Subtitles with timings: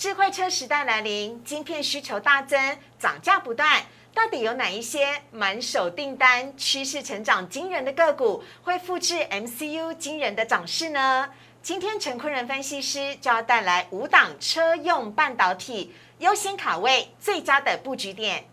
[0.00, 3.82] 智慧车时代来临，晶片需求大增，涨价不断。
[4.14, 11.28] 到底有哪一些满手订单、趋势成长惊人的个股，会复制 MCU 惊人的涨势呢？
[11.62, 18.46] 今天陈坤仁分析师就要带来五档车用半导体优先卡位最佳的布局点。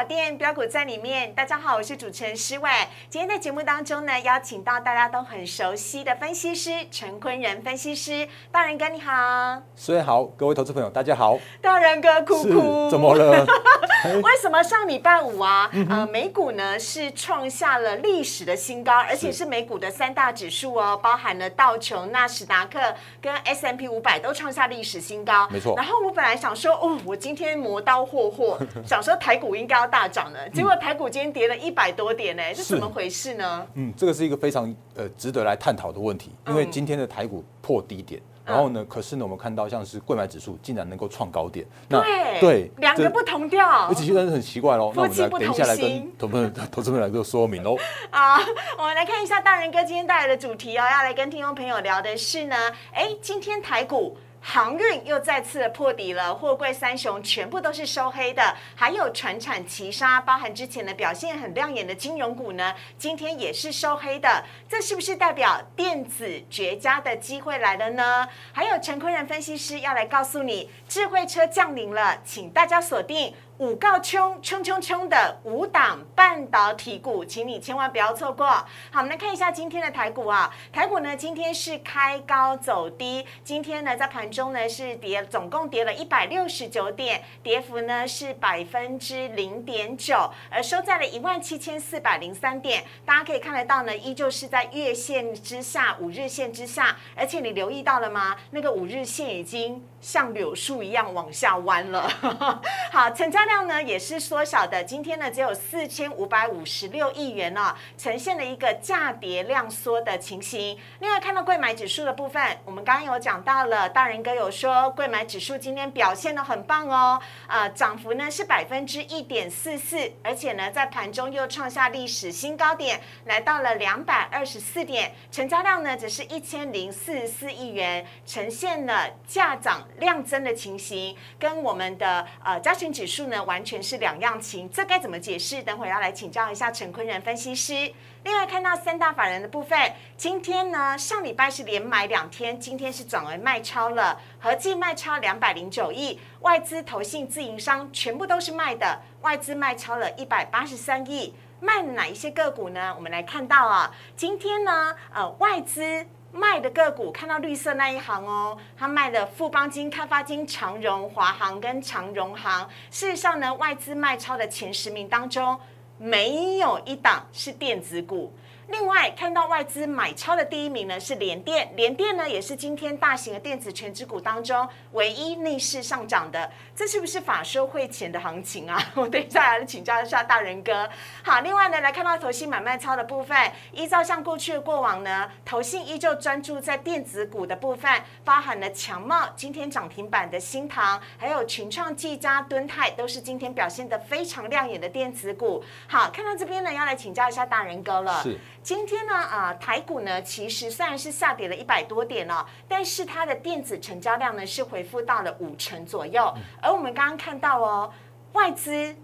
[0.00, 1.32] 股市和炒店标股在里面。
[1.34, 2.70] 大家好，我是主持人施伟。
[3.10, 8.26] 今天在节目当中呢，邀请到大家都很熟悉的分析师陈坤仁分析师。
[8.50, 11.38] 大人哥你好，施伟好，各位投资朋友大家好。
[11.60, 13.44] 大人哥哭哭，怎么了？
[14.22, 22.80] 为什么上礼拜五啊，呃，美股呢是创下了历史的新高，而且是美股的三大指数哦，包含了道琼、纳斯达克
[23.20, 25.46] 跟 S M P 五百都创下历史新高。
[25.50, 25.74] 没错。
[25.76, 29.40] 然后我本来想说，哦，我今天磨刀霍霍，想说台。
[29.40, 33.66] 股应该要大涨了，结果台股今天跌了一百多点呢，是怎么回事呢？
[33.74, 42.00] 嗯，这个是一个非常呃值得来探讨的问题，因为今天的台股破低点，然后呢，可是呢，我们看到像是贵买指数竟然能够创高点，那
[42.40, 44.92] 对，两个不同调，而且现在是很奇怪喽。
[44.94, 47.76] 那我们来等一下来跟投资投资们来做说明喽。
[48.10, 48.38] 啊，
[48.78, 52.56] 我们来看一下大人哥今天带来的主题哦，要来跟听众朋友聊的是呢，
[52.92, 54.16] 哎，今天台股。
[54.42, 68.26] 航运又再次破底了，货柜三雄全部都是收黑的，还有船产齐杀，包含之前的表现很亮眼的金融股呢，今天也是收黑的，这是不是代表电子绝佳的机会来了呢？
[68.52, 73.34] 还有陈坤仁分析师要来告诉你，智慧车降临了，请大家锁定。
[73.60, 78.46] 五告冲冲冲冲的五档半导体股，请你千万不要错过。
[78.46, 92.82] 好，我们来看一下今天的台股啊，台股呢今天是开高走低，今天呢在盘中呢是跌，总共跌了一百六十九点，跌幅呢是百分之零点九，而收在了一万七千四百零三点。
[93.04, 98.34] 大家可以看得到呢，依旧是在月线之下、五日线之下，而且你留意到了吗？
[98.52, 102.08] 那个五日线已经像柳树一样往下弯了。
[102.90, 110.78] 好，成交量呢也是缩小的，今天呢只有四千五百五十六亿元哦，呈现了一个价跌量缩的情形。
[111.00, 133.80] 另外看到贵买指数的部分，我们刚刚有讲到了，大人哥有说贵买指数今天表现的很棒哦，啊，涨幅呢是百分之一点四四，而且呢在盘中又创下历史新高点，来到了两百二十四点，成交量呢只是一千零四十四亿元，呈现了价涨量增的情形，跟我们的呃加权指数呢完全。
[133.80, 135.62] 是两样情，这该怎么解释？
[135.62, 137.92] 等会要来请教一下陈坤仁分析师。
[138.24, 139.78] 另外看到三大法人的部分，
[140.16, 152.94] 今天呢上礼拜是连买两天，今天是转为卖超了，合计卖超两百零九亿，外资、投信、自营商全部都是卖的，外资卖超了一百八十三亿，卖哪一些个股呢？
[152.96, 156.06] 我们来看到啊，今天呢呃外资。
[156.32, 162.68] 卖的个股看到绿色那一行哦，他卖的富邦金、开发金、长荣、华航跟长荣航。
[162.90, 165.58] 事实上呢，外资卖超的前十名当中，
[165.98, 168.32] 没有一档是电子股。
[168.70, 178.80] 另外看到外资买超的第一名呢是联电，联电呢也是今天大型的电子全指股当中唯一逆势上涨的，这是不是法收会前的行情啊？
[178.94, 180.88] 我等一下来请教一下大人哥。
[181.22, 183.36] 好，另外呢来看到投信买卖超的部分，
[183.72, 187.90] 依照像过去的过往呢，投信依旧专注在电子股的部分，
[188.24, 195.62] 包含了强茂今天涨停板的新唐，还有群创、技嘉、敦泰都是今天表现的非常亮眼的电子股。
[195.88, 198.22] 好，看到这边呢要来请教一下大人哥了。
[198.22, 198.38] 是。
[198.62, 206.32] 今天呢，啊，台股呢，其实虽然是下跌了一百多点哦，但是它的电子成交量呢是回复到了五成左右。
[206.60, 207.92] 而我们刚刚看到哦，
[208.34, 208.94] 外资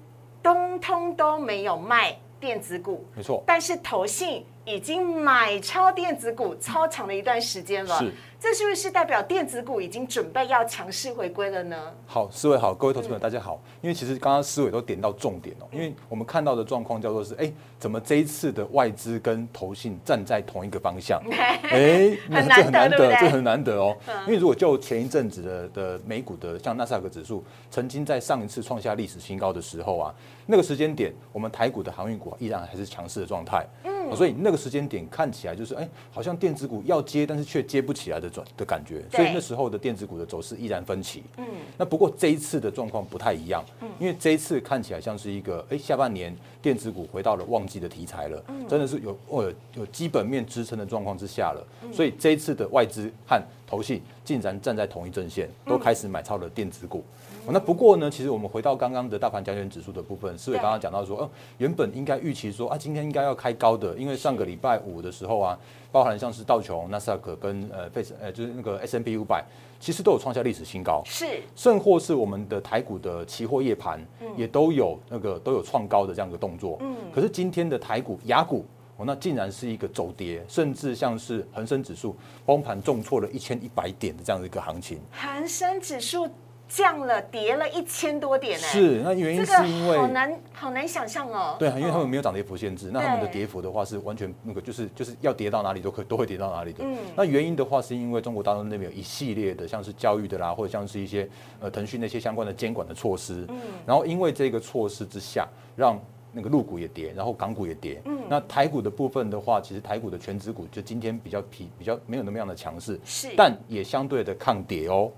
[0.43, 8.03] 通通都没有卖电子股，没错，但是投信已经买超电子股超长的一段时间了。
[8.39, 11.95] 这是不是代表电子股已经准备要强势回归了呢？
[12.05, 13.63] 好，思维好，各位投资友大家好。
[13.81, 21.23] 因为其实刚刚思维都点到重点哦，因为我们看到的状况叫做是，哎，怎么这一次的外资跟投信站在同一个方向？
[21.31, 23.97] 哎，这很难得，这很难得哦。
[24.27, 30.15] 因为如果就前一阵子的的美股的像纳斯达克指数，曾经在上一次创下历史新高的时候啊，
[30.45, 33.65] 那个时间点，我们台股的航运股依然还是强势的状态。
[34.15, 39.03] 所以那个时间点看起来就是哎，好像电子股要接，但是却接不起来的转的感觉。
[39.11, 41.23] 所以那时候的电子股的走势依然分歧。
[41.39, 41.45] 嗯。
[41.79, 43.65] 那不过这一次的状况不太一样，
[43.99, 51.67] 因为这一次看起来像是一个哎，下半年电子股回到了旺季的题材了，真的是有哦有基本面支撑的状况之下了。
[51.93, 57.05] 所以这一次的外资和投信竟然站在同一阵线，都开始买超了电子股。
[57.53, 65.59] 那不过呢，其实我们回到刚刚的大盘加权指数的部分，思伟刚刚讲到说，呃，原本应该预期说啊，今天应该要开高的，因为上个礼拜五的时候啊，
[65.93, 69.45] 包含像是道琼、纳斯达克跟呃费呃就是那个 S M P 五百，
[69.79, 74.05] 其实都有创下历史新高，是，甚或是我们的台股的期货夜盘，
[74.37, 76.77] 也都有那个都有创高的这样一个动作。
[76.81, 78.65] 嗯，可是今天的台股、雅股，
[78.97, 84.99] 哦，那竟然是一个走跌，甚至像是恒生指数崩盘重挫了一千一百点的这样的一个行情。
[85.13, 86.29] 恒生指数。
[86.69, 88.67] 降了，跌了一千多点呢。
[88.67, 91.57] 是，那原因是因为好难好难想象哦。
[91.59, 96.85] 对啊，因为他们没有涨跌幅限制，那他们的跌幅的话是完全那个就是就是要跌到哪里都可都会跌到哪里的。
[96.85, 96.97] 嗯。
[97.17, 101.29] 那原因的话是因为中国大陆那边有一系列的像是教育的啦，或者像是一些
[101.61, 103.47] 呃腾讯那些相关的监管的措施。
[103.49, 103.57] 嗯。
[103.87, 105.47] 然后因为这个措施之下，
[105.77, 105.99] 让
[106.33, 108.01] 那个陆股也跌，然后港股也跌。
[108.05, 108.19] 嗯。
[108.29, 115.11] 那台股的部分的话，其实台股的全指股就今天比较疲比较没有那么样的强势，是，但也相对的抗跌哦。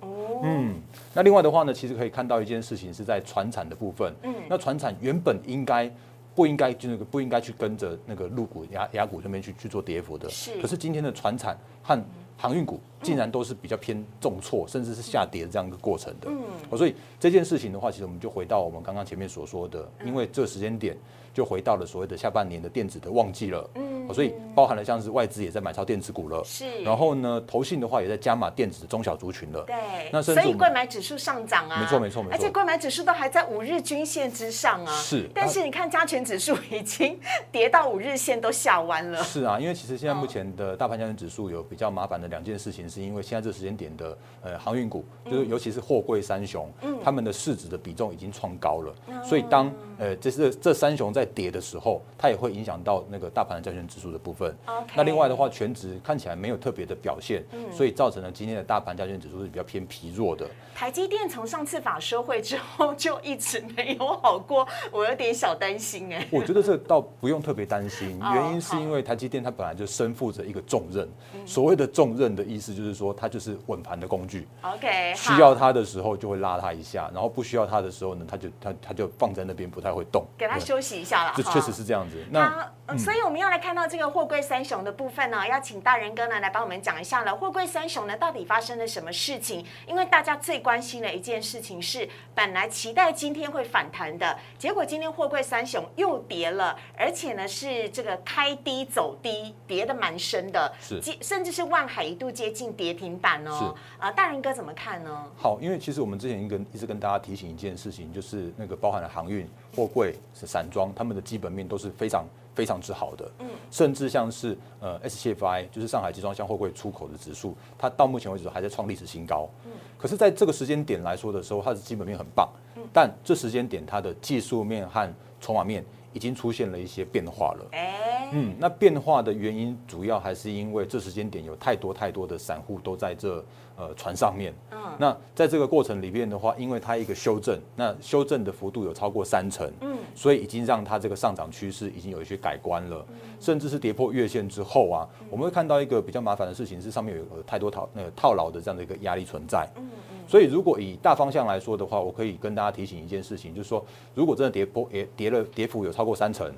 [0.42, 0.74] 嗯，
[1.14, 4.12] 那另外的话呢，其实可以看到一件事情是在船产的部分。
[4.22, 5.90] 嗯，那船产原本应该
[6.34, 10.28] 不应该就那个不应该去跟着那个陆股、雅雅股这边去去做跌幅的。
[10.28, 12.00] 是，可是今天的船产和
[12.36, 16.28] 航运股竟然都是比较偏重挫，甚至是下跌的这样一个过程的。
[16.30, 20.96] 嗯，所以这件事情的话，其实我们就回到我们刚刚前面所说的，因为这个时间点。
[21.34, 29.76] 就回到了所谓的下半年的电子的旺季了，嗯，所以包含了像是外资也在买超电子股了，是，然后呢，投信的话也在加码电子的中小族群了，对，
[30.10, 37.16] 那所以贵买指数上涨啊，没错没错没错，而且贵买指数都还在五日均线之上啊，是，但是你看加权指数已经
[37.52, 48.94] 跌到五日线都下弯了，是啊，因为其实现在目前的大盘加权指数有比较麻烦的两件事情，是因为现在这时间点的呃航运股，就是尤其是货柜三雄，嗯，他们的市值的比重已经创高了，
[49.24, 52.00] 所以当呃这是这三雄在跌的时候。
[52.20, 54.52] 它也会影响到那个大盘的加权指数的部分。
[54.96, 60.44] 那另外的话，全值看起来没有特别的表现，所以造成了今天的大盘加权指数是比较偏疲弱的。
[60.74, 66.26] 台积电从上次法说会之后就一直没有好过，我有点小担心哎。
[66.30, 71.08] 我觉得这倒不用特别担心， 原因是因为台积电它本来就身负着一个重任。
[71.46, 74.46] 所谓的重任的意思就是说，它就是稳盘的工具。
[74.62, 81.32] OK，需要它的时候就会拉它一下，然后不需要它的时候呢，它就它它就放在那边不太会动，给它休息一下了。
[81.36, 82.08] 这确实是这样。
[82.08, 87.34] 子，那所以我们要来看到这个货柜三雄的部分呢，要请大人哥呢来帮我们讲一下了。
[87.34, 89.64] 货柜三雄呢到底发生了什么事情？
[89.86, 103.74] 因为大家最关心的一件事情是，本来期待今天会反弹的，结果今天货柜三雄又跌了，而且呢是这个开低走低，跌的蛮深的，是，甚至是万海一度接近跌停板哦。
[103.98, 105.24] 啊，大人哥怎么看呢？
[105.36, 111.88] 好，因为其实我们之前一跟一直跟大家提醒一件事情，就是那个包含了航运、货柜是散装，他们的基本面都是。
[111.98, 112.24] 非常
[112.54, 125.84] 非常之好的，嗯，甚至像是呃 SCFI，就是上海集装箱货柜出口的指数，它到目前为止还在创历史新高，嗯，可是在这个时间点来说的时候，它的基本面很棒，嗯，但这时间点它的技术面和筹码面
[126.18, 133.44] 已经出现了一些变化了，哎，嗯，那变化的原因主要还是因为这时间点有太多太多的散户都在这。
[133.78, 143.06] 呃，船上面，嗯，那在这个过程里面的话，因为它一个修正，那修正的幅度有超过三成，嗯，所以已经让它这个上涨趋势已经有一些改观了，
[143.38, 156.52] 甚至是跌破月线之后啊，我们会看到一个比较麻烦的事情是上面有太多套那个套牢的这样的一个压力存在，嗯嗯，所以如果以大方向来说的话，我可以跟大家提醒一件事情，就是说如果真的跌破也跌了跌幅有超过三成，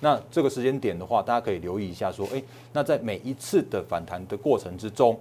[0.00, 2.42] 那这个时间点的话，大家可以留意一下，说，哎，
[2.74, 5.18] 那在每一次的反弹的过程之中。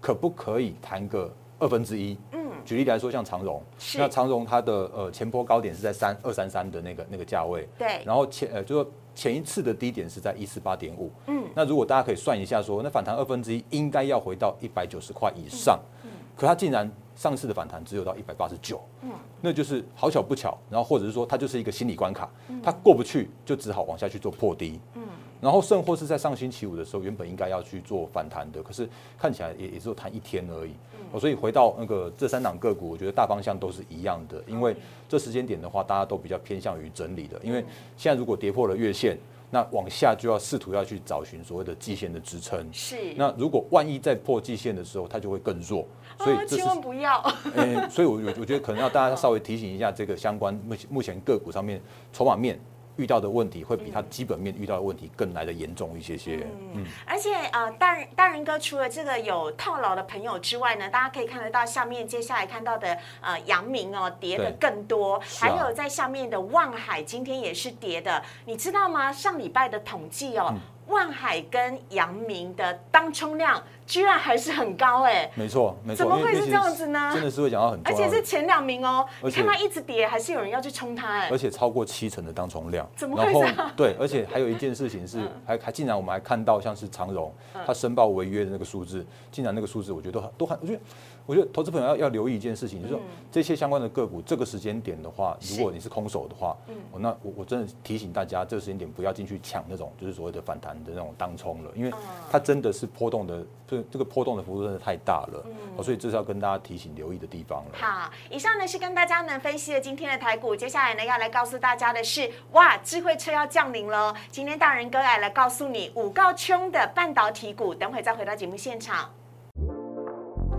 [0.00, 2.16] 可不可以谈个二分之一？
[2.32, 3.62] 嗯，举例来说，像长荣，
[3.96, 16.88] 那长荣它的呃前波高点是在三二三三的那个那个价位，对，然后前呃就说前一次的低点是在一四八点五，嗯，那如果大家可以算一下，说那反弹二分之一应该要回到一百九十块以上，嗯，可它竟然
[17.18, 19.10] 上次的反弹只有到一百八十九，嗯，
[19.40, 22.30] 那就是好巧不巧，然后或者是说它就是一个心理关卡，
[22.62, 25.02] 它过不去就只好往下去做破低，嗯。
[25.40, 30.70] 然后甚或是在上星期五的时候，原本应该要去做反弹的，可是看起来也也只有弹一天而已。
[31.10, 34.76] 哦，所以回到那个这三档个股，我觉得大方向都是一样的，因为
[35.08, 37.40] 这时间点的话，大家都比较偏向于整理的。
[37.42, 37.64] 因为
[37.96, 39.18] 现在如果跌破了月线，
[39.50, 42.68] 那往下就要试图要去找寻所谓的季线的支撑。
[42.72, 42.96] 是。
[43.16, 45.86] 那如果万一再破季线的时候，它就会更弱。
[46.18, 47.22] 所以千万不要。
[47.54, 51.80] 嗯，所以我我我觉得可能要大家稍微提醒一下这个相关目目前个股上面
[52.12, 52.60] 筹码面。
[52.98, 56.46] 遇到的问题会比他基本面遇到的问题更来的严重一些些。
[56.74, 69.12] 嗯，而且呃，大人大人哥除了这个有套牢的朋友之外呢，大家可以看得到下面接下来看到的呃阳明哦跌的更多，还有在下面的望海今天也是跌的，你知道吗？
[69.12, 70.52] 上礼拜的统计哦，
[70.88, 77.10] 望海跟阳明的当冲量居然还是很高哎，没错没错，怎么会是这样子呢？
[77.14, 83.70] 真的是会讲到很，而且是前两名哦，你看它一直跌，还是有人要去冲它哎，而且超过七成的当冲量，怎么会这样？
[83.76, 87.32] 对，而且还有一件事情是，还还竟然我们还看到像是长荣，
[87.66, 90.80] 它申报违约的那个数字，竟然那个数字我觉得都都很，我觉得。
[91.28, 101.92] 我觉得投资朋友要要留意一件事情，就是说这些相关的个股，这个时间点的话，如果你是空手的话，嗯，那我我真的提醒大家，这个时间点不要进去抢那种就是所谓的反弹的那种当冲了，因为
[102.30, 105.44] 它真的是波动的，这这个波动的幅度真的太大了，
[105.76, 107.72] 嗯，所以这是要跟大家提醒留意的地方了。
[107.74, 119.10] 好，以上呢是跟大家呢分析了今天的台股，接下来呢要来告诉大家的是，哇，智慧车要降临了，今天大人哥来来告诉你五高冲的半导体股，等会再回到节目现场。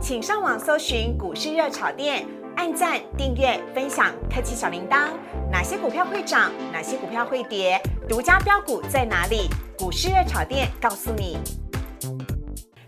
[0.01, 2.25] 请上网搜寻股市热炒店，
[2.55, 5.09] 按赞、订阅、分享，开启小铃铛。
[5.51, 6.51] 哪些股票会涨？
[6.71, 7.79] 哪些股票会跌？
[8.07, 9.49] 独家标股在哪里？
[9.77, 11.37] 股市热炒店告诉你。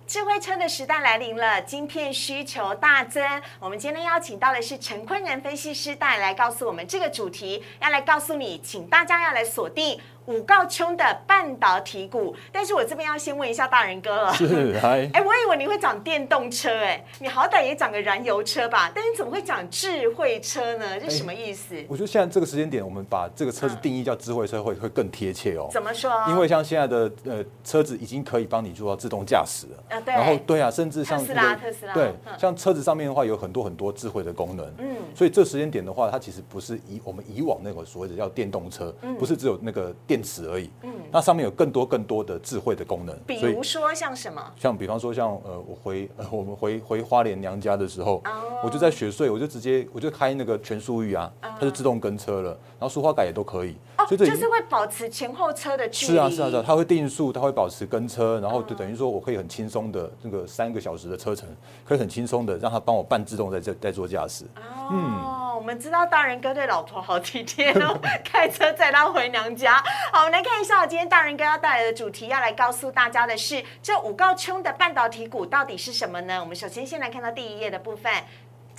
[0.08, 3.24] 智慧车的时代来临了，晶片需求大增。
[3.62, 9.98] 我们今天邀请到的是陈坤仁分析师带来告诉我们这个主题，要来告诉你，请大家要来锁定。
[10.28, 14.34] 五告冲的半导体股，但是我这边要先问一下大人哥了。
[14.34, 18.92] 是， 哎，哎，我以为你会讲电动车，哎，你好歹也讲个燃油车吧？
[18.94, 21.00] 但你怎么会讲智慧车呢？
[21.00, 21.76] 这什么意思？
[21.88, 25.68] 我觉得现在这个时间点，我们把这个车子定义叫智慧车会会更贴切哦。
[25.72, 26.12] 怎么说？
[26.30, 29.84] 因为像现在的呃车子已经可以帮你做到自动驾驶了。
[29.90, 30.14] 啊，对。
[30.14, 34.66] 然后对啊，甚至像特斯拉，特斯拉，对，像车子上面的话有很多很多智慧的功能。
[34.78, 34.96] 嗯。
[35.16, 40.70] 所以这时间点的话，它其实不是以我们以往那个所谓的叫电动车，不是只有那个电池而已。
[40.84, 44.42] 嗯那上面有更多更多的智慧的功能，比如说像什么？
[44.58, 48.24] 像比方说像呃，我回呃 我们回回花莲娘家的时候，
[48.64, 52.50] 我就在雪隧，我就直接我就开那个全速域啊，它就自动跟车了，
[52.80, 53.76] 然后舒花改也都可以，
[54.18, 56.12] 所以就是会保持前后车的距离。
[56.14, 61.48] 是啊是啊是啊，它会定速，它会保持跟车，然后就等于说我可以很轻松的那个三个小时的车程，
[61.86, 64.46] 可以很轻松的让它帮我半自动在这在做驾驶。
[64.56, 69.82] 哦，我们知道大人哥对老婆好体贴哦，开车载她回娘家。
[70.12, 76.40] 好，我们来看一下，今天大人哥要带来的主题，要来告诉大家的是，这五高冲的半导体股到底是什么呢？
[76.40, 78.12] 我们首先先来看到第一页的部分，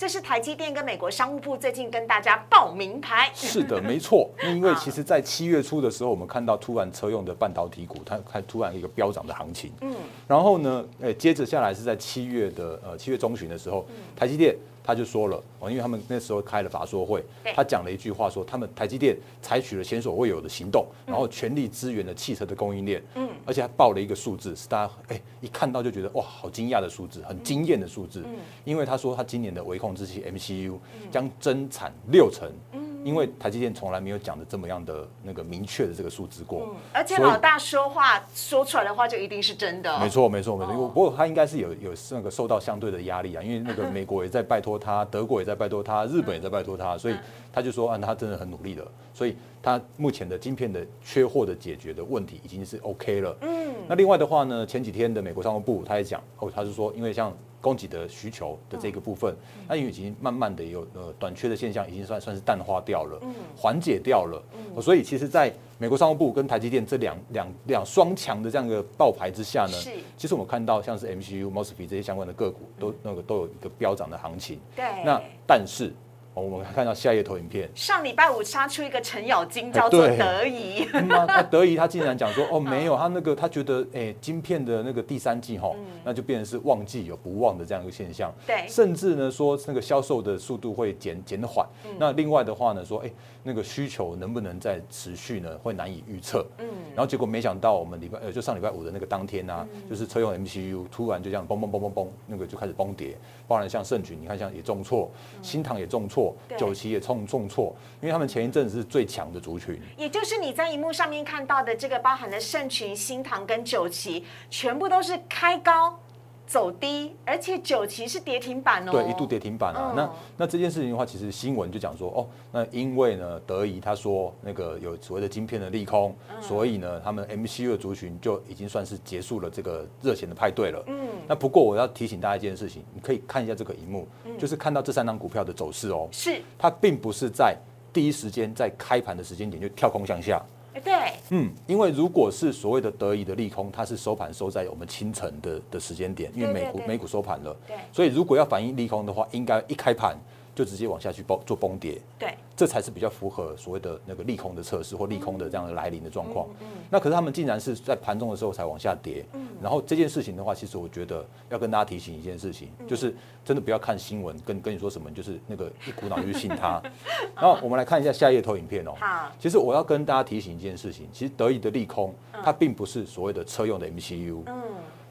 [0.03, 3.31] 这是台积电跟美国商务部最近跟大家报名牌。
[3.33, 4.29] 是的，没错。
[4.43, 9.71] 因为其实，在七月初的时候，我们看到突然车用的半导体股，它它突然一个飙涨的行情。
[9.79, 9.95] 嗯。
[10.27, 14.53] 然后呢，诶，接着下来是在七月的呃七月中旬的时候，台积电。
[14.83, 17.23] 他就说了哦，因为他们那时候开了法说会，
[17.55, 28.35] 他讲了一句话，说他们台积电采取了前所未有的行动，然后全力支援了汽车的供应链，嗯，而且还报了一个数字，是大家哎一看到就觉得哇，好惊讶的数字，很惊艳的数字，嗯，
[28.65, 30.77] 因为他说他今年的微控制器 MCU
[31.09, 32.82] 将增产六成，嗯。
[33.03, 39.99] 因为台积电从来没有讲的这么样的那个明确的这个数字过，而且老大说话说出来的话就一定是真的。
[39.99, 40.87] 没错，没错，没错。
[40.87, 47.15] 不过他应该是有有那个受到相对的压力啊，因为那个美国也在拜托他，德国也在拜托他，日本也在拜托他，所以
[47.51, 53.35] 他就说啊，他真的很努力的，所以他目前的晶片的缺货的解决的问题已经是 OK 了。
[53.41, 57.33] 嗯，那另外的话呢，前几天的美国商务部他也讲哦，他是说因为像。
[57.63, 59.33] 供给的需求的这个部分，
[59.69, 63.17] 那因为已经慢慢的有呃短缺的现象，已经算算是淡化掉了，
[63.55, 64.43] 缓解掉了。
[64.81, 69.77] 所以其实，在美国商务部跟台积电这两两两双强的这样一个爆牌之下呢，
[70.17, 74.59] 其实我们看到像是 MCU、Mosfet 这些相关的个股都那个都有一个飙涨的行情。
[74.75, 75.93] 对，那但是。
[76.41, 80.87] 我们看到下一页投影片，上礼拜五杀出一个程咬金，叫做德仪。
[81.07, 85.71] 那德仪他竟然讲说，哦， 没有，他那个他觉得，哎，晶片的那个第三季哈，
[86.03, 88.33] 那就变成是旺季有不旺的这样一个现象。
[88.47, 91.67] 对，甚至呢说那个销售的速度会减减缓。
[91.99, 93.11] 那另外的话呢说，哎，
[93.43, 95.55] 那个需求能不能再持续呢？
[95.61, 96.43] 会难以预测。
[96.57, 103.15] 嗯，然后结果没想到我们礼拜呃就上礼拜五的那个当天呢，就是车用 MCU 突然就这样嘣嘣嘣嘣嘣，那个就开始崩跌。
[103.47, 105.11] 包含像盛群，你看像也重挫，
[105.43, 106.22] 新唐也重挫。
[106.57, 115.99] 九旗也重重挫，因为他们前一阵子是最强的族群，也就是你在荧幕上面看到的这个包含的盛群、新唐跟九旗，全部都是开高
[116.45, 119.93] 走低，而且九旗是跌停板哦，对，一度跌停板啊。
[119.95, 130.83] 那那这件事情的话，其实新闻就讲说，哦，那因为呢，德仪他说那个有所谓的晶片的利空，所以呢，他们 MCU 的族群就已经算是结束了这个热钱的派对了。
[130.87, 134.07] 嗯，那不过我要提醒大家一件事情，你可以看一下这个荧幕。
[134.37, 137.55] 就是看到这三张股票的走势哦，是它并不是在
[137.93, 140.43] 第一时间在开盘的时间点就跳空向下，
[140.81, 150.17] 对，嗯，因为如果是所谓的得意的利空，它是收盘收在我们清晨的的时间点，因为美股美股收盘了，对，所以如果要反映利空的话，应该一开盘
[150.55, 151.99] 就直接往下去崩做崩跌。
[152.19, 156.47] 对，这才是比较符合所谓的那个利空的测试或利空的这样的来临的状况。
[156.89, 159.25] 那可是他们竟然是在盘中的时候才往下跌。
[159.61, 166.81] 然后这件事情的话，其实我觉得要跟大家提醒一件事情，就是真的不要看新闻跟跟你说什么，就是那个一股脑就去信他。
[167.35, 168.93] 然后我们来看一下下一页投影片哦。
[168.99, 174.43] 好，其实我要跟大家提醒一件事情，其实德意的利空，它并不是所谓的车用的 MCU。
[174.45, 174.61] 嗯。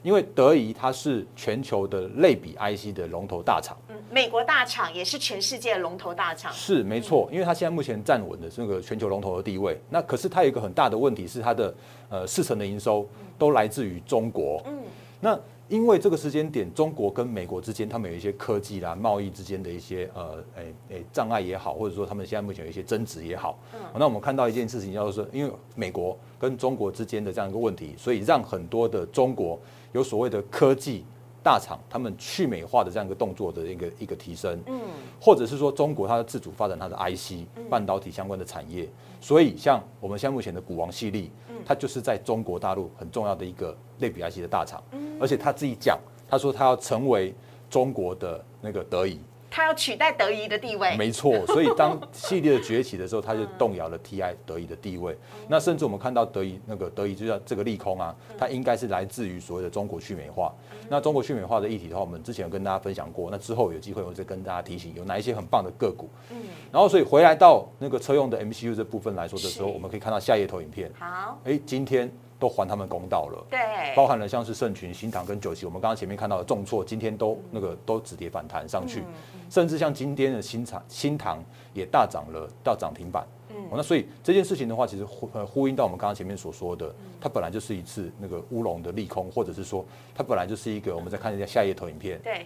[0.03, 7.27] 因为德仪它是全球的类比 IC 的龙头大厂，嗯，美国大厂也是全世界的龙头大厂，是没错。
[7.31, 11.73] 因为它现在目前站稳的这个全球龙头的地位，那可是它有一个很大的问题是它的
[12.09, 13.07] 呃四成的营收
[13.37, 14.79] 都来自于中国，嗯，
[15.21, 15.39] 那
[15.69, 29.59] 因为这个时间点，中国跟美国之间他们有一些科技啦、贸易之间的一些呃诶诶障碍也好，或者说他们现在目前有一些争执也好，嗯，那我们看到一件事情，就是说，因为美国跟中国之间的这样一个问题，所以让很多的中国。
[29.93, 31.05] 有所谓的科技
[31.43, 34.79] 大厂，他们去美化的这样一个动作的一个一个提升，嗯，
[35.19, 38.87] 或者是说中国它的自主发展它的 IC 半导体相关的产业，
[39.19, 41.29] 所以像我们现在目前的股王系列，
[41.65, 44.81] 它就是在中国大陆很重要的一个类比 IC 的大厂，
[45.19, 47.33] 而且他自己讲，他说他要成为
[47.69, 49.19] 中国的那个德仪。
[49.55, 51.45] 他要取代德仪的地位，没错。
[51.45, 55.15] 所以当系列的崛起的时候，他就动摇了 TI 德仪的地位。
[55.47, 60.51] 那甚至我们看到德仪那个德仪就叫这个利空啊，它应该是来自于所谓的中国去美化。
[60.89, 63.29] 那中国去美化的议题的话，我们之前有跟大家分享过。
[63.29, 66.09] 那之后有机会我再跟大家提醒有哪一些很棒的个股。
[66.31, 66.37] 嗯。
[66.71, 70.91] 然后所以回来到那个车用的 MCU 这部分来说的时候，我们可以看到下一投影片。
[70.97, 71.39] 好。
[71.43, 72.11] 哎，今天。
[72.43, 73.57] 都还他们公道了，对，
[73.95, 79.01] 包含了像是盛群、新塘跟九旗，我们刚刚前面看到的重挫，今天都那个都止跌反弹上去，
[79.49, 81.41] 甚至像今天的新塘新塘
[81.73, 92.45] 也大涨了到涨停板，嗯，那所以这件事情的话，其实呼呃呼应到我们刚刚前面所说的，它本来就是一次那个乌龙的利空，或者是说它本来就是一个，我们再看一下下一页投影片，对。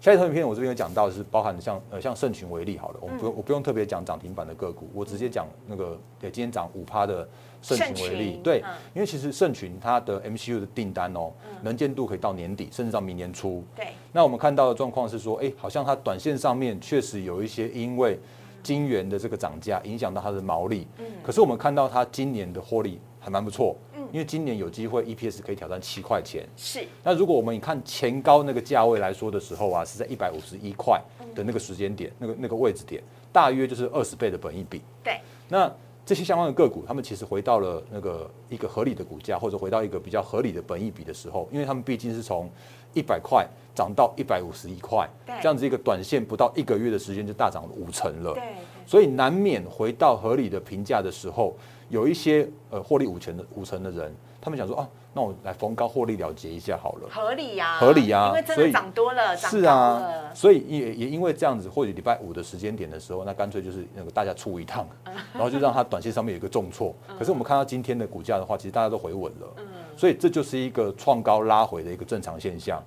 [0.00, 7.28] 下一投影片我这边有讲到是包含像呃像盛群为例好了，我们不用我不用特别讲涨停板的个股，我直接讲那个对今天涨五趴的
[7.60, 8.64] 盛群为例，对，
[8.94, 11.30] 因为其实盛群它的 MCU 的订单哦，
[11.60, 13.62] 能见度可以到年底，甚至到明年初。
[13.76, 18.18] 对，那我们看到的状况是说，哎，好像它短线上面确实有一些因为
[18.62, 23.76] 金元的这个涨价影响到它的毛利，嗯，可是我们看到它今年的获利还蛮不错。
[24.12, 26.84] 因为今年有机会 EPS 可以挑战七块钱，是。
[27.02, 31.00] 那如果我们看前高那个价位来说的时候啊，是在一百五十一块
[31.34, 34.82] 的那个时间点，那个那个位置点，大约就是二十倍的本益比。
[35.02, 35.18] 对。
[35.48, 35.72] 那
[36.04, 42.50] 这些相关的个股，他们其实回到了那个一个合理的股价，或者回到一个比较合理的本益比的时候，因为他们毕竟是从
[42.94, 45.08] 一百块涨到一百五十一块，
[45.40, 48.34] 这样子一个短线不到一个月的时间就大涨了五成了。
[48.34, 48.42] 对。
[48.86, 51.56] 所以难免回到合理的评价的时候。
[51.90, 64.86] 有一些呃获利五成的五成的人，他们想说啊，那我来逢高获利了结一下好了，合理呀，合理呀，因为真的涨多了，是啊，所以也也因为这样子，或者礼拜五的时间点的时候，那干脆就是那个大家出一趟，
[65.34, 66.94] 然后就让它短线上面有一个重挫。
[67.18, 69.66] 可是我们看到今天的股价的话，其实大家都回稳了，嗯。
[69.96, 72.82] 所以这就是一个创高拉回的一个正常现象。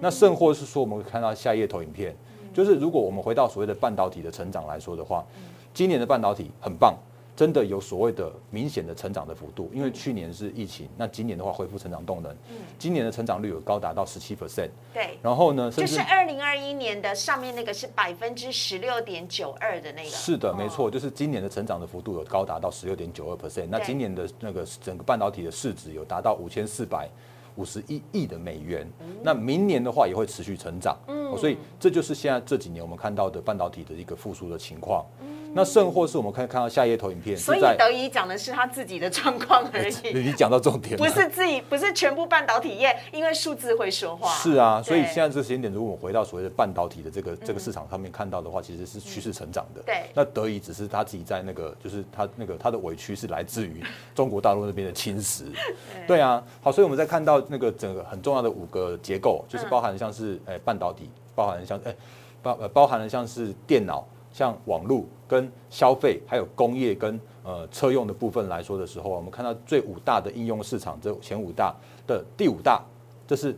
[0.00, 2.14] 那甚或是说，我们看到下一页投影片，
[2.52, 5.24] 就是如果我们回到所谓的半导体的成长来说的话，
[5.72, 6.94] 今年的半导体很棒。
[7.38, 27.08] 真的有所谓的明显的成长的幅度，因为去年是疫情，那今年的话恢复成长动能，嗯，今年的成长率有高达到十七 percent，对，然后呢，就是二零二一年的上面那个是百分之十六点九二的那个，是的，没错，就是今年的成长的幅度有高达到十六点九二 percent，那今年的那个整个半导体的市值有达到五千四百
[27.54, 28.84] 五十一亿的美元，
[29.22, 35.06] 那明年的话也会持续成长，嗯，所以这就是现在这几年我们看到的半导体的一个复苏的情况。
[35.54, 40.12] 那甚或是我们可以看到下一页投影片，所以德仪讲的是他自己的状况而已。
[40.12, 44.30] 你讲到重点，不是自己，不是全部半导体业，因为数字会说话。
[44.34, 49.80] 是啊，所以现在这个时间点，如果我们回到所谓的半导体的这个这个市场上面看到的话，其实是趋势成长的。
[49.86, 50.04] 对。
[50.14, 53.82] 那德仪只是他自己在那个，就是他那个他的委屈是来自于
[54.14, 55.44] 中国大陆那边的侵蚀。
[56.06, 61.96] 对啊，好，所以我们在看到那个整个很重要的五个结构，就是包含像是诶半导体，包含像诶
[62.42, 64.06] 包包含了像是电脑。
[64.30, 71.74] 像网络跟消费，还有工业跟呃车用的部分来说的时候，我们看到最五大的应用市场，这前五大
[72.06, 72.82] 的第五大，
[73.26, 73.56] 这是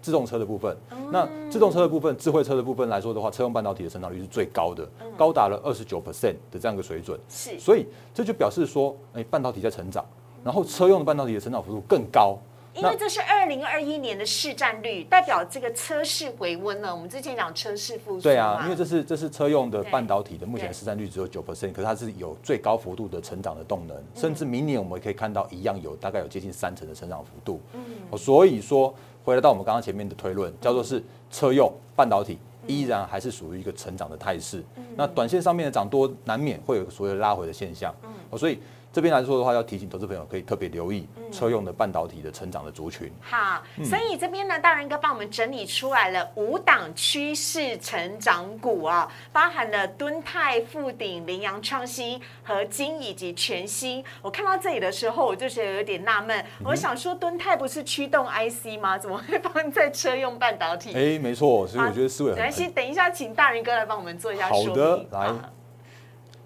[0.00, 0.74] 自动车的部分。
[1.12, 7.20] 那自动车的部分，智慧车的部分来说的话，车用半导体的成长率是最高的，高达了二十九 percent 的这样一个水准。
[7.28, 10.04] 是，所以这就表示说，哎，半导体在成长，
[10.42, 12.38] 然后车用的半导体的成长幅度更高。
[12.74, 16.94] 因为这是二零二一年的市占率，代表这个车市回温了。
[16.94, 27.60] 我们之前讲车市复苏对啊，因为这是这是车用的半导体的目前市占率只有九 percent，可是它是有最高幅度的成长的动能，甚至明年我们可以看到一样有大概有接近三成的成长幅度。
[27.72, 34.64] 嗯，所以说回来到我们刚刚前面的推论，叫做是车用半导体依然还是属于一个成长的态势。
[34.96, 37.92] 那短线上面的涨多难免会有所谓拉回的现象。
[38.30, 38.58] 哦，所以。
[38.92, 43.08] 这边来说的话，要提醒投资朋友可以特别留意车用的半导体的成长的族群。
[43.20, 54.04] 好，所以这边呢，大仁哥帮我们整理出来了五档趋势成长股啊，包含了敦泰、富鼎、羚羊创新、和金以及全新。
[54.22, 58.98] 我看到这里的时候，我就觉得有点纳闷，我想说敦泰不是驱动 IC 吗？
[58.98, 60.92] 怎么会放在车用半导体？
[60.94, 62.38] 哎，没错，所以我觉得思维很。
[62.38, 64.68] 没关系，等一下请大仁哥来帮我们做一下说明。
[64.68, 65.32] 好的，来。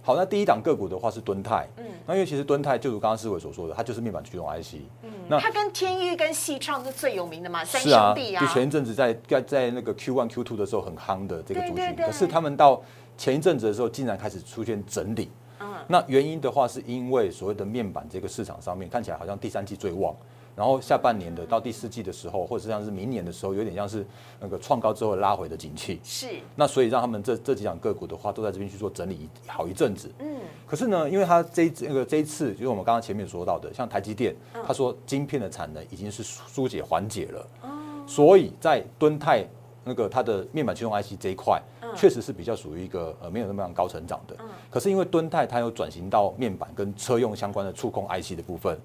[0.06, 12.82] 好，那第一档个股的话是敦泰，嗯，那因为其实敦泰就如刚刚思伟所说的，它就是面板驱动 IC，嗯，那它跟天域跟细创是最有名的嘛，三兄弟啊，就前一阵子在在在那个 Q one Q two 的时候很夯的这个族群，可是他们到
[13.16, 20.14] 前一阵子的时候竟然开始出现整理，嗯，那原因的话是因为所谓的面板这个市场上面看起来好像第三季最旺。
[20.56, 24.06] 然后下半年的到第四季的时候，或者像是明年的时候，有点像是
[24.38, 26.00] 那个创高之后拉回的景气。
[26.04, 26.28] 是。
[26.54, 30.12] 那所以让他们这这几档个股的话，都在这边去做整理好一阵子。
[30.20, 30.36] 嗯。
[30.66, 37.46] 可是呢，因为它这那个这一次，就是我们刚刚前面说到的，像台积电，他说晶片的产能已经是疏解缓解了。
[37.62, 37.68] 哦。
[38.06, 39.44] 所以在敦泰
[39.82, 41.60] 那个它的面板驱动 IC 这一块，
[41.96, 44.36] 确实是比较属于一个呃没有那么样高成长的。
[44.38, 44.48] 嗯。
[44.70, 48.78] 可是因为敦泰它有转型到面板跟车用相关的触控 IC 的部分。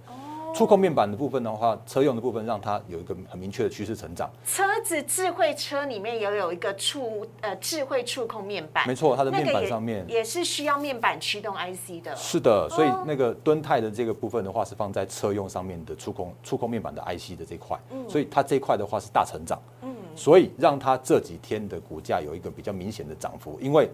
[0.59, 4.29] 触控面板的部分的话，车用的部分让它有一个很明确的趋势成长。
[4.45, 12.13] 车子智慧车里面也有一个触呃智慧触控面板，没错，它的面板上面也是需要面板驱动 IC 的。
[12.13, 19.57] 是的，所以那个敦泰的这个部分的话是放在车用上面的触控触控面板的 IC 的这块，所以它这块的话是大成长。
[19.81, 23.89] 嗯，所以让它这几天的股价有一个比较明显的涨幅，因为。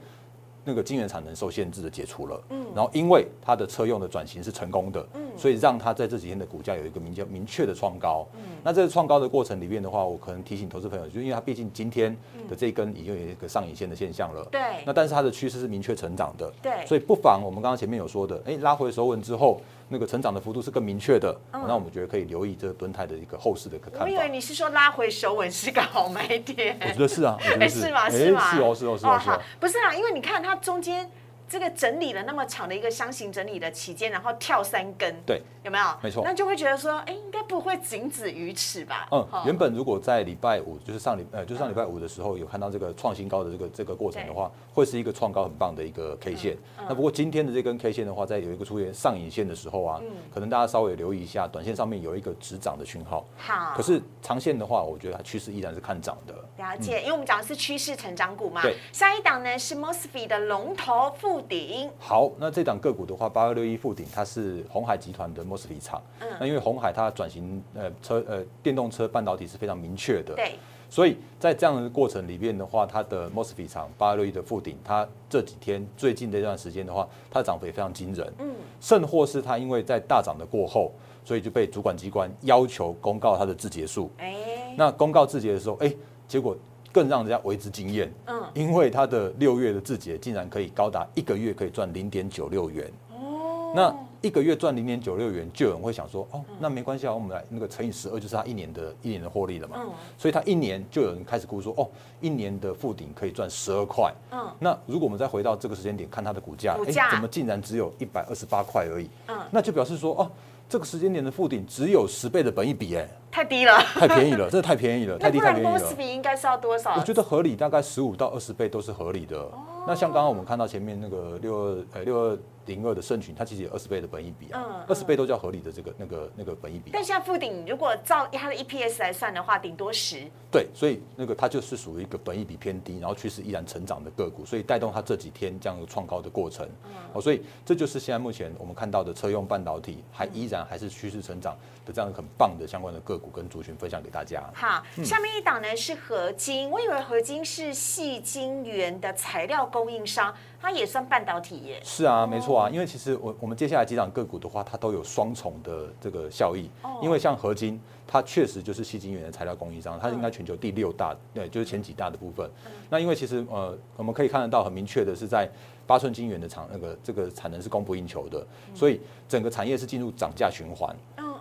[0.65, 12.15] 那个晶圆产能受限制的解除了，嗯，然后因为它的车用的转型是成功的，嗯，所以让它在这几天的股价有一个明叫明确的创高，嗯，那这个创高的过程里面的话，我可能提醒投资朋友，就因为它毕竟今天
[12.49, 19.61] 的这一根已经有一个上影线的现象了，对，那但是它的趋势是明确成长的，对，所以不妨我们刚刚前面有说的，哎，拉回收稳之后。
[19.87, 24.05] 那个成长的幅度是更明确的，那我们觉得可以留意这个蹲态的一个后市的一个看法。
[24.05, 27.37] 我以为你是说拉回首稳是个好买点，我觉得是啊，
[27.69, 28.09] 是吗？
[28.09, 28.51] 是吗？
[28.51, 31.09] 是哦，是哦，是哦，好，不是啊，因为你看它中间。
[31.47, 35.85] 这个整理了那么长的一个箱型整理的期间，然后跳三根，对，有没有？
[36.01, 39.07] 没错，那就会觉得说，哎，应该不会仅止于此吧？
[39.11, 46.57] 嗯，原本如果在礼拜五，就是上礼，呃，就上礼拜五的时候有看到这个创新高的这个这个过程的话，会是一个创高很棒的一个 K 线。
[46.87, 50.01] 那不过今天的这根 K 线的话，在有一个出现上影线的时候啊，
[50.33, 53.25] 可能大家稍微留意一下，短线上面有一个止涨的讯号。
[53.37, 56.33] 好，可是长线的话，我觉得它趋势依然是看涨的。
[56.57, 58.61] 了解，因为我们讲的是趋势成长股嘛。
[58.61, 58.75] 对。
[58.91, 61.89] 下一档呢是 Mosfet 的龙头富鼎。
[61.99, 62.15] 好。
[62.15, 66.01] 好，那这档个股的话，八二六一附顶，它是红海集团的 Mosfet 厂。
[66.21, 70.33] 嗯，那因为红海它转型呃车呃电动车半导体是非常明确的。
[70.33, 70.53] 对。
[70.89, 78.33] 所以在这样的过程里面的话，它的 Mosfet 厂八二六一的附顶，它这几天最近这段时间的话，它的涨幅也非常惊人。
[78.39, 78.55] 嗯。
[78.79, 80.91] 甚或是它因为在大涨的过后，
[81.25, 84.09] 所以就被主管机关要求公告它的字节数。
[84.17, 84.33] 哎。
[84.77, 85.93] 那公告字节的时候，哎，
[86.27, 86.55] 结果。
[86.95, 101.85] 更让人家为之惊艳，嗯，因为它的六月的字节竟然可以高达一个月可以赚零点九六元，哦，那一个月赚零点九六元，就有人会想说，哦，那没关系啊，我们来那个乘以十二，就是他一年的一年的获利了嘛，嗯，所以他一年就有人开始估说，哦，
[102.21, 110.31] 一年的负顶可以赚十二块，嗯，那如果我们再回到这个时间点看它的股价，哎，怎么竟然只有一百二十八块而已，嗯，那就表示说，哦。
[110.67, 115.93] 这个时间点的负顶只有十倍的本益比，哎，太低了，太便宜了，真的太便宜了， 太低太便宜了。
[115.97, 116.95] 比应该是要多少？
[116.95, 119.51] 我觉得合理，大概十五到二十倍都是合理的。
[119.85, 122.39] 那像刚刚我们看到前面那个六二呃六二。
[122.65, 126.89] 零二的盛群，它其实有二十倍的本益比啊，二十倍都叫合理的这个那个那个本益比。
[126.91, 130.27] 但现在富鼎如果照它的 EPS 来算的话，顶多十。
[130.49, 136.67] 对，所以那个它就是属于一个本益比偏低，然后趋势依然成长的个股，所以带动它这几天这样一个创高的过程。
[137.13, 144.43] 哦，所以这就是现在目前我们看到的车用半导体还依然还是趋势成长的这样很棒的相关的个股跟族群分享给大家。
[144.53, 150.33] 好，下面一档呢是合金，我以为合金是细晶圆的材料供应商。
[150.61, 151.79] 它也算半导体耶？
[151.83, 156.67] 是啊，没错啊，因为其实我我们接下来几档个股的话，它都有双重的这个效益。
[157.03, 162.49] 因为像合金，它确实就是细晶圆的材料供应商，它应该全球第六大，对，就是前几大的部分。
[162.89, 165.47] 那因为其实呃，我们可以看得到很明确的是，在
[165.85, 170.95] 八寸晶圆的厂那个这个产能是供不应求的，所以整个产业是进入涨价循环。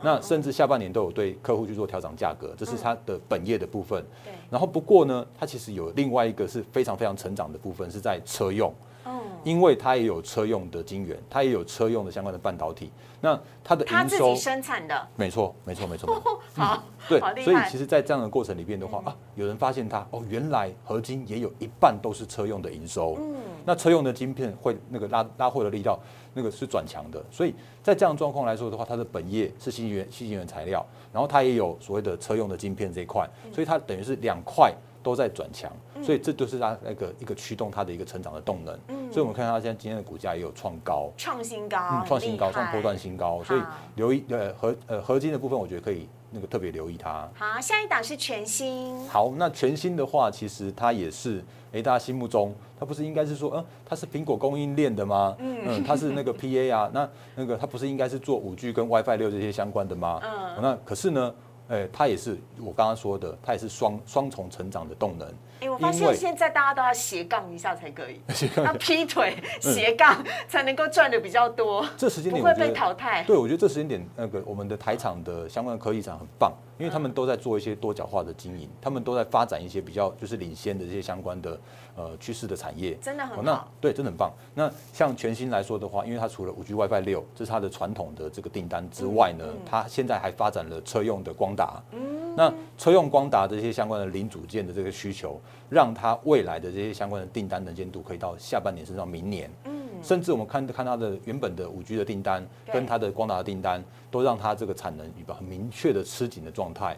[0.05, 4.05] 那甚至下半年都有对客户去做调整价格，这是它的本业的部分。
[4.51, 8.73] 然后不过呢，它其实有另外一个是非常非常成长的部分，是在车用。
[9.07, 12.90] 嗯，因为它也有车用的晶圆，它也有车用的相关的半导体。
[13.21, 16.23] 那它的营收生产的，没错，没错，没错。
[16.57, 23.17] 好，对，所以其实，在这样的过程里边的话啊，有人发现它哦，原来合金也有一半都是车用的营收。
[23.19, 25.99] 嗯，那车用的晶片会那个拉拉货的力道，
[26.35, 27.25] 那个是转强的。
[27.31, 34.75] 所以在这样状况来说的话，它的本业是新晶圆、新源材料，然后它也有所谓的车用的晶片这一块，所以它等于是两块。
[35.05, 35.70] 都在转强，
[36.03, 38.75] 所以这就是它那个一个驱动它的一个成长的动能。
[38.88, 43.44] 嗯，所以我们看到它现在今天的股价也有创高，创新高，创新高，创波段新高。
[43.44, 43.61] 所以
[43.97, 47.29] 留意呃合呃合金的部分，我觉得可以那个特别留意它。
[47.35, 49.09] 好，下一档是全新。
[49.09, 51.42] 好，那全新的话，其实它也是
[51.73, 55.37] 哎，大家心目中它不是应该是说，嗯，它是苹果供应链的吗？
[55.38, 60.20] 嗯，它是那个 PA 啊，那那个它不是应该是做五 G 跟 WiFi 六这些相关的吗？
[60.25, 61.33] 嗯，那可是呢？
[61.68, 65.29] 哎，它也是我刚刚说的，它也是双双重成长的动能。
[65.61, 68.20] 哎，我发现现在大家都要斜杠一下才可以，
[68.62, 71.87] 要劈腿斜杠才能够赚的比较多。
[71.96, 73.24] 这时间点不会被淘汰。
[73.24, 76.53] 对，我觉得这时间点那个我们的台厂的相关的科技厂很棒。
[76.77, 81.57] 因为他们都在做一些多角化的经营，他们都在发展一些比较就是领先的这些相关的
[81.97, 83.69] 呃趋势的产业，真的很好。
[83.81, 84.33] 对，真的很棒。
[84.55, 91.83] 那像全新来说的话，因为它除了五 G WiFi 六这是它的传统的这个订单之外呢，它现在还发展了车用的光达。
[91.93, 99.51] 嗯，那车用光达这些相关的零组件的这个需求，让它未来的这些相关的订单能见度可以到下半年甚至到明年。
[99.65, 99.73] 嗯。
[100.03, 106.95] 甚至我们看看它的原本的五 G 的订单，跟它的光达的订单，都让它这个产能一个很明确的吃紧的状态。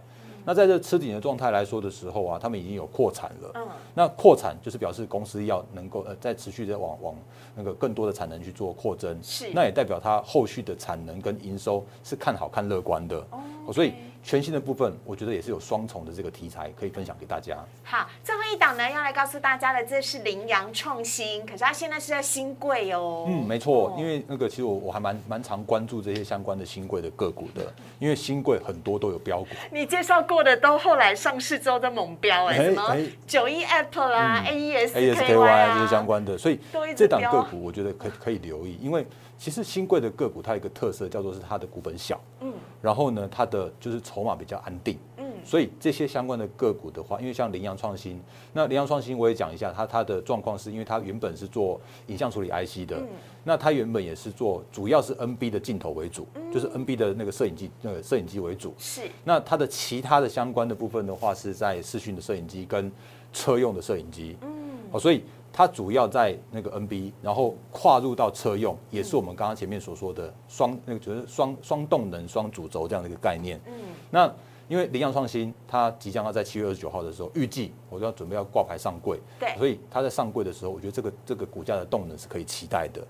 [0.47, 3.51] 那在这吃紧的状态来说的时候啊，他们已经有扩产了。
[3.57, 3.69] 嗯。
[3.95, 7.15] 那扩产就是表示公司要能够呃在持续的往往
[7.55, 9.19] 那个更多的产能去做扩增。
[9.23, 9.51] 是。
[9.53, 13.19] 那也代表它后续的产能跟营收是看好看乐观的。
[13.67, 13.73] 哦。
[13.73, 13.93] 所以。
[14.27, 17.57] 全新的部分，我觉得也是有双重的这个题材可以分享给大家。
[17.85, 23.27] 好，最后一档呢，要来告诉大家的，这是羚羊创新，可是它现在是在新贵哦。
[23.29, 29.47] 嗯，没错，因为那个其实我我还蛮蛮常关注这些相关的新贵的个股的，因为新贵很多都有标股。
[29.71, 32.97] 你介绍过的都后来上市之后的猛标哎，什么
[33.29, 36.59] 九一 Apple 啊，A E S A S K Y 啊这些相关的，所以
[36.97, 39.07] 这档个股我觉得可可以留意，因为。
[39.39, 48.21] 其实新贵的个股，它有一个特色叫做是它的股本小，嗯，然后呢，它的就是筹码比较安定，嗯，所以这些相关的个股的话，因为像羚羊创新，
[48.55, 53.03] 那羚羊创新我也讲一下，它它的状况是因为它原本是做影像处理 IC 的，
[53.45, 62.91] 那它原本也是做主要是 NB 的镜头为主，就是 NB 的那个摄影机那个摄影机为主，是，那它的其他的相关的部分的话，是在视讯的摄影机跟
[63.33, 64.49] 车用的摄影机，嗯，
[64.91, 65.23] 好，所以。
[65.57, 73.59] 它主要在那个 NB，然后跨入到车用，也是我们刚刚前面所说的双那个就是双双动能、双主轴这样的一个概念。
[73.65, 73.73] 嗯，
[74.11, 74.31] 那
[74.69, 79.19] 因为羚羊创新，它即将要在七月二十九号的时候，预计我就要准备要挂牌上柜。
[79.41, 83.01] 对，所以它在上柜的时候，我觉得这个这个股价的动能是可以期待的。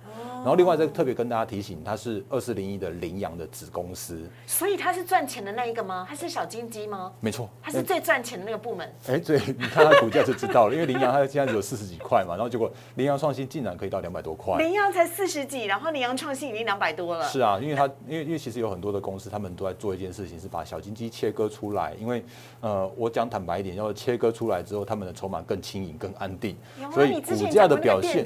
[0.46, 6.06] 然后另外再特别跟大家提醒，它是二四零一的羚羊的子公司，所以它是赚钱的那一个吗？
[6.08, 7.12] 它是小金鸡吗？
[7.18, 8.88] 没错，它是最赚钱的那个部门。
[9.08, 14.56] 哎，对，你看它股价就知道了，因为羚羊它现在只有四十几块嘛，然后结果羚羊创新竟然可以到两百多块。
[14.58, 17.26] 羚羊才四十几，然后羚羊创新已经两百多了。
[17.26, 21.92] 是啊，因为它因为因为其实有很多的公司，他们都在做一件事情，是把小金鸡切割出来。
[21.98, 22.24] 因为
[22.60, 26.56] 呃，我讲坦白一点，要切割出来之后，他们的筹码更轻盈、更安定，
[26.94, 28.24] 所以股价的表现，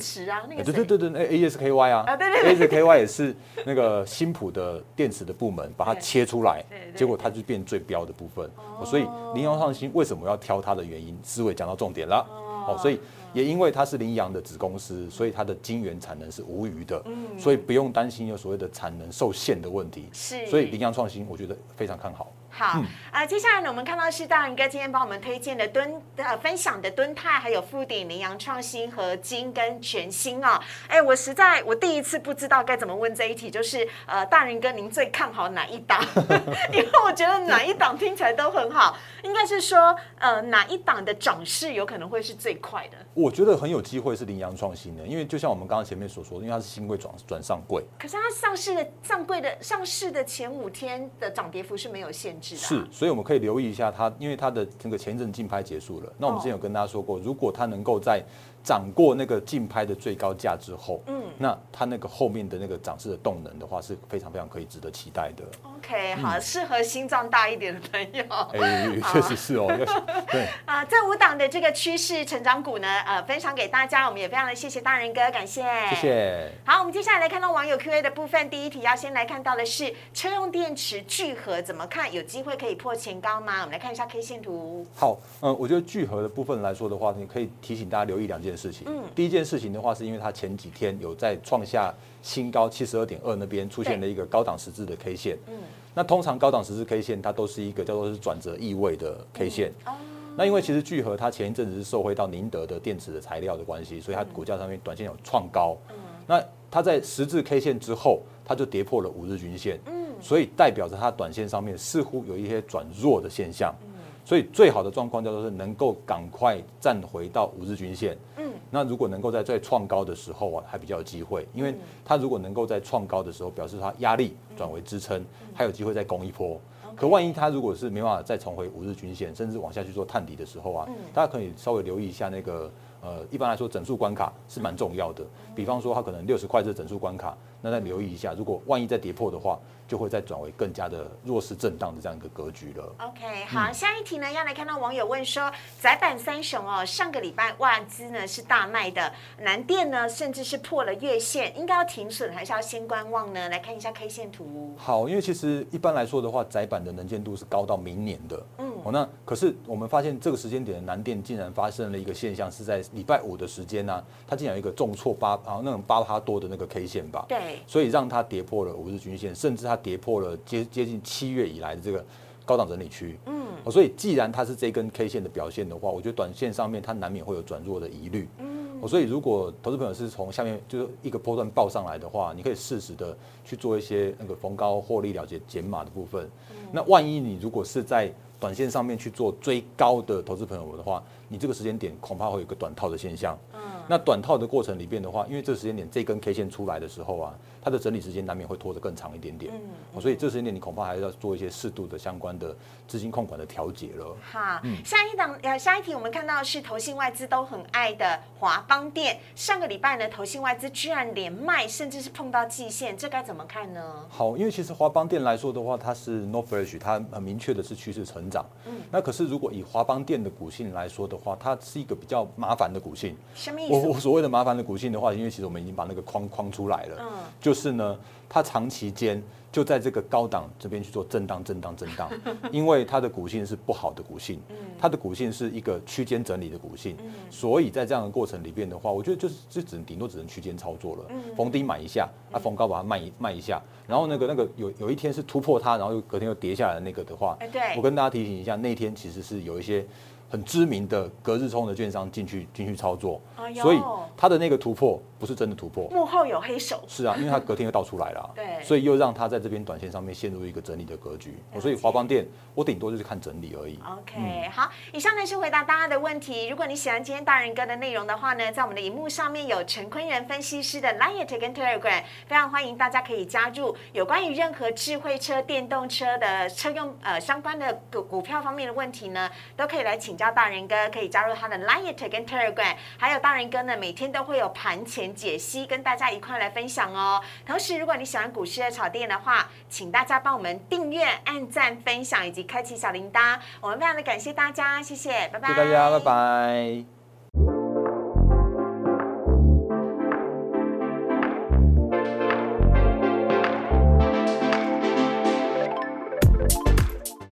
[0.62, 2.98] 对对对对，那 A S K Y 啊，啊对对对 A S K Y。
[2.98, 8.50] 也是那个新普的电池的部门，把它切出来，结果它就变最标的部分。
[8.84, 9.02] 所以
[9.34, 12.26] 羚羊创新为什么要挑它的原因，思维讲到重点了。
[12.66, 13.00] 哦，所以
[13.32, 17.02] 也因为它是羚羊的子公司，所以它的晶圆产能是无余的，
[17.38, 20.10] 所以不用担心有所谓的产能受限的问题。
[20.12, 22.30] 是，所以羚羊创新我觉得非常看好。
[22.50, 30.60] 好啊，接下来呢，我们看到是大仁哥今天帮我们推荐的敦呃分享的敦泰，还有富鼎、羚羊创新和金跟全新啊。
[30.88, 36.04] 哎，我实在我第一次不知道该怎么问这一题，就是呃，大仁哥您最看好哪一档？
[36.72, 42.96] 因为我觉得哪一档听起来都很好，应该是说呃哪一档的涨势有可能会是最快的。
[43.14, 52.39] 我觉得很有机会是羚羊创新的，因为就像我们刚刚前面所说，因为它是新贵转转上柜，可是它上市的上柜的上市的前五天的涨跌幅是没有限。
[52.40, 56.12] 是，所以我们可以留意一下它，因为它的这个前一阵竞拍结束了。
[56.18, 58.22] 那我们之前有跟大家说过，如果它能够在
[58.62, 65.44] 涨过那个竞拍的最高价之后，嗯，那它那个后面的那个涨势的动能的话，是非常非常可以值得期待的。
[65.76, 68.24] OK，好，适合心脏大一点的朋友。
[68.54, 70.46] 哎， 确实是哦，要对。
[70.66, 75.96] 啊，这五档的这个趋势成长股呢，呃，分享给大家，我们也非常的谢谢大人哥，感谢，谢。
[75.96, 76.52] 谢。
[76.64, 78.48] 好，我们接下来来看到网友 Q&A 的部分。
[78.50, 82.12] 第一题要先来看到的是车用电池聚合怎么看？
[82.12, 83.60] 有机会可以破前高吗？
[83.60, 84.86] 我们来看一下 K 线图。
[84.94, 88.86] 好，嗯，我觉得聚合的部分来说的话，你可以提醒大家留意两件事情。
[88.86, 95.36] 嗯第一件事情的话，是因为它前几天有在创下新高七十二点二那边出现了一个高档十字的 K 线。
[95.48, 95.54] 嗯，
[95.94, 99.70] 那通常高档十字 K 线它都是一个叫做是转折意味的 K 线。
[99.84, 99.92] 哦，
[100.34, 105.76] 那因为其实聚合它前一阵子是受惠到宁德的电池的材料的关系，所以它股价上面短线有创高。
[105.90, 109.78] 嗯那它在十字 K 线之后，它就跌破了五日均线。
[109.84, 113.74] 嗯所以代表着它短线上面似乎有一些转弱的现象。
[113.82, 113.90] 嗯
[114.22, 118.16] 所以最好的状况叫做是能够赶快站回到五日均线。
[118.36, 126.60] 嗯，那如果能够在在创高的时候啊，还比较有机会，因为它如果能够在创高的时候，表示它压力转为支撑，还有机会再攻一波。
[126.96, 135.24] 可万一它如果是没办法再重回五日均线，甚至往下去做探底的时候啊，大家可以稍微留意一下那个呃，一般来说整数关卡是蛮重要的。
[135.54, 139.58] 比方说它可能六十块这整数关卡，那再留意一下，如果万一再跌破的话，
[139.90, 142.94] 就会再转为更加的弱势震荡的这样一个格局了。
[143.00, 145.50] OK，好，下一题呢，要来看到网友问说，
[145.80, 153.48] 窄板三雄哦，上个礼拜外资呢是大卖的，南电呢甚至是破了月线，应该要停损还是要先观望呢？
[153.48, 154.72] 来看一下 K 线图。
[154.76, 158.40] 好，因为其实一般来说的话，窄板的能见度是高到明年的。
[158.58, 167.26] 嗯哦，那可是我们发现这个时间点的南电竟然发生了一个现象，是在礼拜五的时间呢、它竟然有一个重挫八啊那种八趴多的那个 K 线吧。
[167.28, 172.04] 对，所以让它跌破了五日均线，甚至它跌破了接接近七月以来的这个
[172.44, 173.18] 高档整理区。
[173.26, 178.26] 嗯哦，所以既然它是这根 K 线的表现的话，我觉得短线上面它难免会有转弱的疑虑。
[178.38, 183.14] 嗯哦，所以如果投资朋友是从下面就是一个波段报上来的话，你可以适时的
[183.50, 186.30] 去做一些那个逢高获利了结减码的部分。
[186.70, 188.08] 那万一你如果是在
[188.38, 193.36] 短线上面去做追高的投资朋友的话，你这个时间点恐怕会有一个短套的现象。
[193.52, 199.52] 嗯那短套的过程里边的话，因为这个时间点这根 K 线出来的时候啊，它的整理时间难免会拖得更长一点点。
[199.52, 199.60] 嗯
[199.94, 204.16] 哦所以这时间点你恐怕还是要做一些适度的相关的资金控管的调节了。
[204.22, 213.80] 好，嗯下一档呃，下一题我们看到的是投信外资都很爱的华邦店，上个礼拜呢，投信外资居然连卖，甚至是碰到季线，这该怎么看呢？
[214.08, 218.44] 好，因为其实华邦店来说的话，它是 No Fresh，它很明确的是趋势成长。
[218.66, 223.16] 嗯那可是如果以华邦店的股性来说的话，它是一个比较麻烦的股性。
[223.34, 223.72] 什么意思？
[223.74, 227.96] 我我所谓的麻烦的股性的话，因为其实我们已经把那个框框出来了，嗯就是呢，
[228.28, 232.08] 它长期间就在这个高档这边去做震荡、震荡、震荡，
[232.52, 234.40] 因为它的股性是不好的股性，
[234.78, 236.96] 它的股性是一个区间整理的股性，
[237.30, 241.04] 所以在这样的过程里边的话，我觉得就是就只能顶多只能区间操作了，
[241.36, 247.36] 逢低买一下，啊逢高把它卖一卖一下，然后那个那个有有一天是突破它，然后又隔天又跌下来的那个的话
[247.76, 249.84] 我跟大家提醒一下，那天其实是有一些。
[250.32, 253.20] 很知名的隔日冲的券商进去进去操作，
[253.60, 253.80] 所以
[254.16, 256.82] 它的那个突破不是真的突破，幕后有黑手。
[256.88, 261.36] 是啊，因为它隔天又倒出来了啊，对所以又让它在这边短线上面陷入一个整理的格局。
[261.60, 263.78] 所以华邦店我顶多就是看整理而已。
[263.86, 266.48] OK，、好，以上呢是回答大家的问题。
[266.48, 273.76] 如果你喜欢今天大人哥的内容的话呢，在我们的荧幕上面有陈坤仁分析师的 Line 跟 Telegram，非常欢迎大家可以加入。
[273.92, 282.74] 有关于任何智慧车、电动车的车用呃相关的股股票方面的问题呢，都可以来请教大人哥，可以加入他的 Line 跟 Telegram。
[282.96, 287.20] 还有大人哥呢，每天都会有盘前解析跟大家一块来分享哦。
[287.46, 293.38] 同时，如果你喜欢股市的炒店的话，请大家帮我们订阅、按赞、分享以及开启小铃铛。
[293.60, 295.48] 我们非常的感谢大家，谢谢，拜拜。
[295.48, 296.99] 谢谢大家，拜拜。